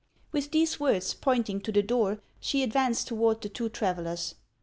[0.31, 4.33] With these words, pointing to the door, she advanced toward the two trav ellers.